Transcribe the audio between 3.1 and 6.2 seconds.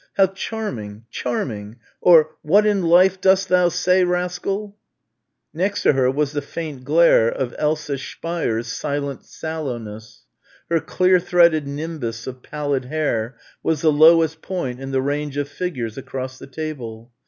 dost thou say, rascal!" Next to her